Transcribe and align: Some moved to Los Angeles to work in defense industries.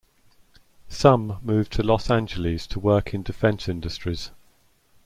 Some 0.89 1.37
moved 1.43 1.71
to 1.73 1.83
Los 1.83 2.09
Angeles 2.09 2.65
to 2.65 2.79
work 2.79 3.13
in 3.13 3.21
defense 3.21 3.69
industries. 3.69 4.31